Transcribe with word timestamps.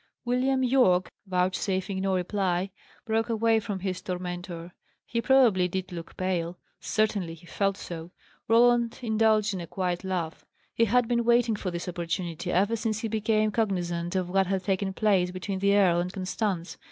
William 0.25 0.63
Yorke, 0.63 1.11
vouchsafing 1.27 2.01
no 2.01 2.15
reply, 2.15 2.71
broke 3.05 3.29
away 3.29 3.59
from 3.59 3.81
his 3.81 4.01
tormentor. 4.01 4.73
He 5.05 5.21
probably 5.21 5.67
did 5.67 5.91
look 5.91 6.17
pale; 6.17 6.57
certainly 6.79 7.35
he 7.35 7.45
felt 7.45 7.77
so. 7.77 8.09
Roland 8.47 8.97
indulged 9.03 9.53
in 9.53 9.61
a 9.61 9.67
quiet 9.67 10.03
laugh. 10.03 10.43
He 10.73 10.85
had 10.85 11.07
been 11.07 11.23
waiting 11.23 11.55
for 11.55 11.69
this 11.69 11.87
opportunity, 11.87 12.51
ever 12.51 12.75
since 12.75 13.01
he 13.01 13.07
became 13.09 13.51
cognizant 13.51 14.15
of 14.15 14.27
what 14.27 14.47
had 14.47 14.63
taken 14.63 14.91
place 14.91 15.29
between 15.29 15.59
the 15.59 15.77
earl 15.77 15.99
and 15.99 16.11
Constance. 16.11 16.77